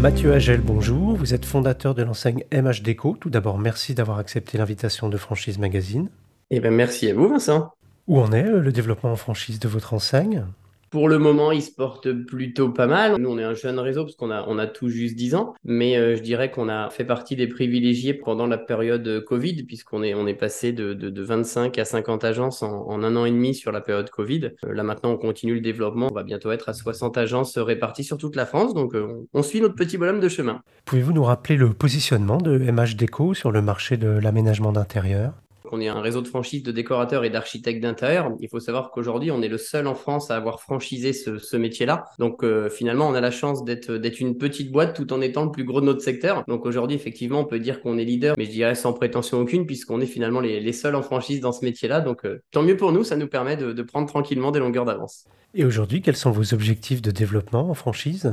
[0.00, 1.14] Mathieu Agel, bonjour.
[1.14, 3.18] Vous êtes fondateur de l'enseigne MH Déco.
[3.20, 6.08] Tout d'abord, merci d'avoir accepté l'invitation de Franchise Magazine.
[6.50, 7.74] Eh bien, merci à vous, Vincent.
[8.08, 10.46] Où en est euh, le développement en franchise de votre enseigne?
[10.90, 13.16] Pour le moment, il se porte plutôt pas mal.
[13.18, 15.54] Nous, on est un jeune réseau parce qu'on a, on a tout juste 10 ans,
[15.64, 20.02] mais euh, je dirais qu'on a fait partie des privilégiés pendant la période Covid, puisqu'on
[20.02, 23.80] est, passé de, de, 25 à 50 agences en, un an et demi sur la
[23.80, 24.50] période Covid.
[24.64, 26.08] Euh, là, maintenant, on continue le développement.
[26.10, 29.42] On va bientôt être à 60 agences réparties sur toute la France, donc euh, on
[29.42, 30.60] suit notre petit bonhomme de chemin.
[30.86, 35.34] Pouvez-vous nous rappeler le positionnement de MH Déco sur le marché de l'aménagement d'intérieur?
[35.72, 38.32] On est un réseau de franchises de décorateurs et d'architectes d'intérieur.
[38.40, 42.06] Il faut savoir qu'aujourd'hui, on est le seul en France à avoir franchisé ce, métier-là.
[42.18, 45.44] Donc euh, finalement, on a la chance d'être d'être une petite boîte tout en étant
[45.44, 46.44] le plus gros de notre secteur.
[46.48, 49.66] Donc aujourd'hui, effectivement, on peut dire qu'on est leader, mais je dirais sans prétention aucune,
[49.66, 52.00] puisqu'on est finalement les, seuls en franchise dans ce métier-là.
[52.00, 55.26] Donc euh, tant mieux pour nous, ça nous permet de prendre tranquillement des longueurs d'avance.
[55.54, 58.32] Et aujourd'hui, quels sont vos objectifs de développement en franchise?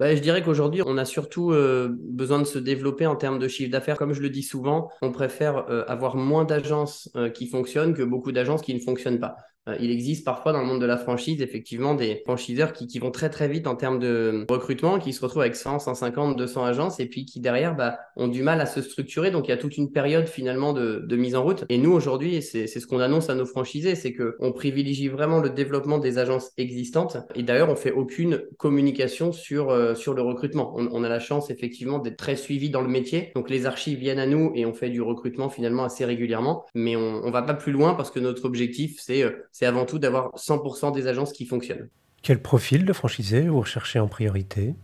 [0.00, 3.48] Bah, je dirais qu'aujourd'hui, on a surtout euh, besoin de se développer en termes de
[3.48, 3.98] chiffre d'affaires.
[3.98, 8.02] Comme je le dis souvent, on préfère euh, avoir moins d'agences euh, qui fonctionnent que
[8.02, 9.36] beaucoup d'agences qui ne fonctionnent pas.
[9.68, 13.10] Euh, il existe parfois dans le monde de la franchise, effectivement, des franchiseurs qui, vont
[13.10, 17.00] très très vite en termes de recrutement, qui se retrouvent avec 100, 150, 200 agences
[17.00, 19.30] et puis qui derrière bah, ont du mal à se structurer.
[19.30, 21.64] Donc il y a toute une période finalement de, mise en route.
[21.68, 25.50] Et nous aujourd'hui, c'est ce qu'on annonce à nos franchisés, c'est qu'on privilégie vraiment le
[25.50, 27.18] développement des agences existantes.
[27.34, 30.74] Et d'ailleurs, on fait aucune communication sur, euh, sur le recrutement.
[30.76, 33.32] On, a la chance effectivement d'être très suivi dans le métier.
[33.34, 36.64] Donc les archives viennent à nous et on fait du recrutement finalement assez régulièrement.
[36.74, 39.84] Mais on, ne va pas plus loin parce que notre objectif, c'est euh, c'est avant
[39.84, 41.88] tout d'avoir 100% des agences qui fonctionnent.
[42.22, 44.74] Quel profil de franchisé vous recherchez en priorité?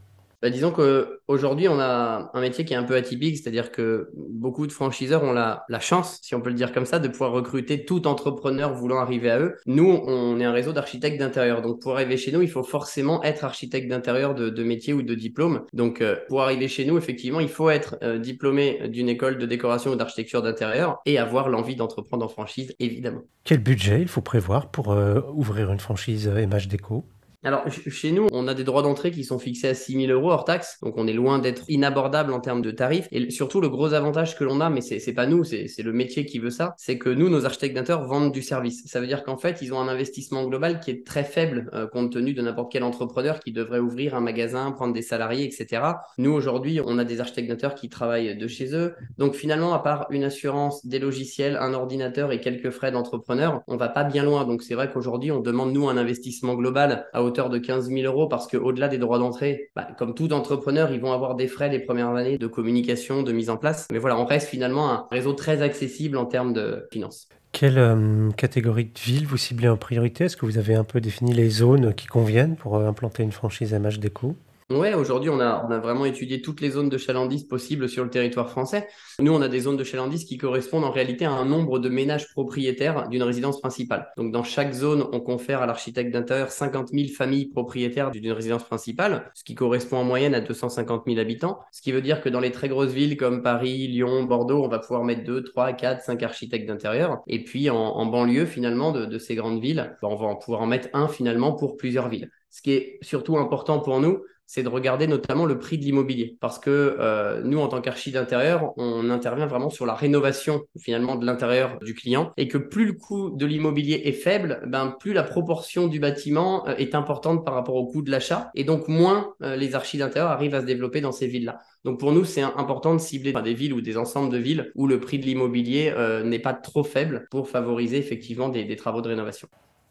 [0.42, 4.66] Bah, disons qu'aujourd'hui, on a un métier qui est un peu atypique, c'est-à-dire que beaucoup
[4.66, 7.84] de franchiseurs ont la, chance, si on peut le dire comme ça, de pouvoir recruter
[7.84, 9.56] tout entrepreneur voulant arriver à eux.
[9.66, 11.62] Nous, on est un réseau d'architectes d'intérieur.
[11.62, 15.14] Donc, pour arriver chez nous, il faut forcément être architecte d'intérieur de, métier ou de
[15.14, 15.62] diplôme.
[15.72, 19.46] Donc, euh, pour arriver chez nous, effectivement, il faut être euh, diplômé d'une école de
[19.46, 23.22] décoration ou d'architecture d'intérieur et avoir l'envie d'entreprendre en franchise, évidemment.
[23.44, 27.04] Quel budget il faut prévoir pour euh, ouvrir une franchise MH Déco?
[27.46, 30.32] Alors, chez nous, on a des droits d'entrée qui sont fixés à 6 000 euros
[30.32, 33.06] hors taxe, donc on est loin d'être inabordable en termes de tarifs.
[33.12, 36.26] Et surtout, le gros avantage que l'on a, mais c'est pas nous, c'est le métier
[36.26, 38.82] qui veut ça, c'est que nous, nos architectes d'intérieur vendent du service.
[38.86, 41.86] Ça veut dire qu'en fait, ils ont un investissement global qui est très faible euh,
[41.86, 45.82] compte tenu de n'importe quel entrepreneur qui devrait ouvrir un magasin, prendre des salariés, etc.
[46.18, 48.96] Nous, aujourd'hui, on a des architectes d'intérieur qui travaillent de chez eux.
[49.18, 53.76] Donc finalement, à part une assurance, des logiciels, un ordinateur et quelques frais d'entrepreneur, on
[53.76, 54.44] va pas bien loin.
[54.44, 58.00] Donc c'est vrai qu'aujourd'hui, on demande, nous, un investissement global à hauteur de 15 000
[58.02, 61.68] euros parce qu'au-delà des droits d'entrée, bah, comme tout entrepreneur, ils vont avoir des frais
[61.68, 63.86] les premières années de communication, de mise en place.
[63.92, 67.28] Mais voilà, on reste finalement un réseau très accessible en termes de finances.
[67.52, 70.24] Quelle euh, catégorie de ville vous ciblez en priorité?
[70.24, 73.32] Est-ce que vous avez un peu défini les zones qui conviennent pour euh, implanter une
[73.32, 74.36] franchise MH Déco
[74.68, 78.02] Ouais, aujourd'hui, on a, on a vraiment étudié toutes les zones de chalandise possibles sur
[78.02, 78.88] le territoire français.
[79.20, 81.88] Nous, on a des zones de chalandise qui correspondent en réalité à un nombre de
[81.88, 84.08] ménages propriétaires d'une résidence principale.
[84.16, 88.64] Donc, dans chaque zone, on confère à l'architecte d'intérieur 50 000 familles propriétaires d'une résidence
[88.64, 91.60] principale, ce qui correspond en moyenne à 250 000 habitants.
[91.70, 94.68] Ce qui veut dire que dans les très grosses villes comme Paris, Lyon, Bordeaux, on
[94.68, 97.22] va pouvoir mettre 2, 3, 4, 5 architectes d'intérieur.
[97.28, 100.88] Et puis, en, banlieue, finalement, de, ces grandes villes, bah, on va pouvoir en mettre
[100.92, 102.32] un finalement pour plusieurs villes.
[102.50, 106.36] Ce qui est surtout important pour nous, c'est de regarder notamment le prix de l'immobilier.
[106.40, 111.16] Parce que euh, nous, en tant qu'archi d'intérieur, on intervient vraiment sur la rénovation finalement
[111.16, 115.12] de l'intérieur du client et que plus le coût de l'immobilier est faible, ben, plus
[115.12, 118.88] la proportion du bâtiment euh, est importante par rapport au coût de l'achat et donc
[118.88, 121.58] moins euh, les archis d'intérieur arrivent à se développer dans ces villes-là.
[121.84, 124.86] Donc pour nous, c'est important de cibler des villes ou des ensembles de villes où
[124.86, 125.92] le prix de l'immobilier
[126.24, 129.48] n'est pas trop faible pour favoriser effectivement des travaux de rénovation.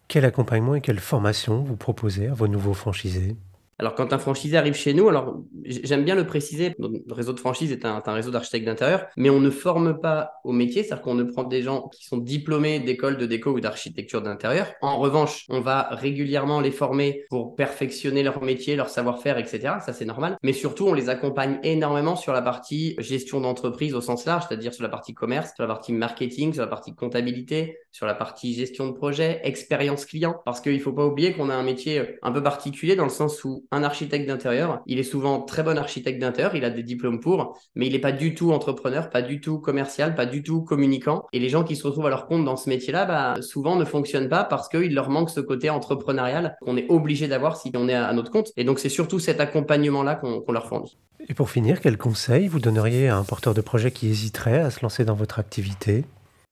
[0.08, 3.36] Quel accompagnement et quelle formation vous proposez à vos nouveaux franchisés?
[3.78, 7.40] Alors, quand un franchisé arrive chez nous, alors j'aime bien le préciser, notre réseau de
[7.40, 11.16] franchise est un, réseau d'architectes d'intérieur, mais on ne forme pas au métier, c'est-à-dire qu'on
[11.16, 14.72] ne prend des gens qui sont diplômés d'école de déco ou d'architecture d'intérieur.
[14.82, 19.74] En revanche, on va régulièrement les former pour perfectionner leur métier, leur savoir-faire, etc.
[19.86, 20.38] Ça, c'est normal.
[20.42, 24.74] Mais surtout, on les accompagne énormément sur la partie gestion d'entreprise au sens large, c'est-à-dire
[24.74, 28.54] sur la partie commerce, sur la partie marketing, sur la partie comptabilité, sur la partie
[28.54, 32.18] gestion de projet, expérience client, parce qu'il ne faut pas oublier qu'on a un métier
[32.22, 34.82] un peu particulier dans le sens où un architecte d'intérieur.
[34.86, 38.00] Il est souvent très bon architecte d'intérieur, il a des diplômes pour, mais il n'est
[38.00, 41.26] pas du tout entrepreneur, pas du tout commercial, pas du tout communicant.
[41.34, 43.86] Et les gens qui se retrouvent à leur compte dans ce métier-là, bah, souvent ne
[43.86, 47.88] fonctionnent pas parce qu'il leur manque ce côté entrepreneurial qu'on est obligé d'avoir si on
[47.88, 48.52] est à notre compte.
[48.58, 50.98] Et donc c'est surtout cet accompagnement-là qu'on leur fournit.
[51.28, 54.70] Et pour finir, quel conseil vous donneriez à un porteur de projet qui hésiterait à
[54.70, 56.06] se lancer dans votre activité?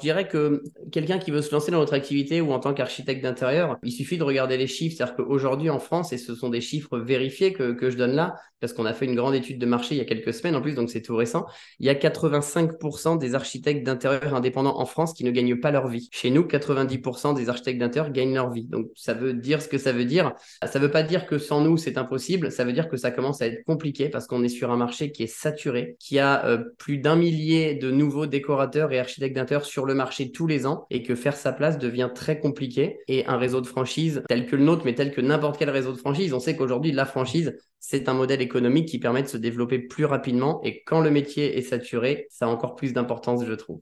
[0.03, 3.77] Dirais que quelqu'un qui veut se lancer dans notre activité ou en tant qu'architecte d'intérieur,
[3.83, 4.95] il suffit de regarder les chiffres.
[4.95, 8.71] C'est-à-dire qu'aujourd'hui en France, et ce sont des chiffres vérifiés que je donne là, parce
[8.71, 10.73] qu'on a fait une grande étude de marché il y a quelques semaines en plus,
[10.73, 11.45] donc c'est tout récent,
[11.79, 15.89] il y a 85% des architectes d'intérieur indépendants en France qui ne gagnent pas leur
[15.89, 16.07] vie.
[16.13, 18.63] Chez nous, 90% des architectes d'intérieur gagnent leur vie.
[18.63, 20.31] Donc ça veut dire ce que ça veut dire.
[20.65, 22.53] Ça ne veut pas dire que sans nous, c'est impossible.
[22.53, 25.11] Ça veut dire que ça commence à être compliqué parce qu'on est sur un marché
[25.11, 29.65] qui est saturé, qui a euh, plus d'un millier de nouveaux décorateurs et architectes d'intérieur
[29.65, 32.99] sur le marché tous les ans et que faire sa place devient très compliqué.
[33.09, 35.91] Et un réseau de franchise tel que le nôtre, mais tel que n'importe quel réseau
[35.91, 39.37] de franchise, on sait qu'aujourd'hui, la franchise, c'est un modèle économique qui permet de se
[39.37, 40.61] développer plus rapidement.
[40.63, 43.79] Et quand le métier est saturé, ça a encore plus d'importance, je trouve.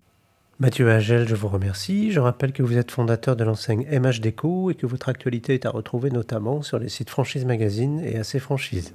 [0.59, 2.11] Mathieu Agel, je vous remercie.
[2.11, 5.65] Je rappelle que vous êtes fondateur de l'enseigne MH Déco et que votre actualité est
[5.65, 8.93] à retrouver notamment sur les sites Franchise Magazine et AC Franchise.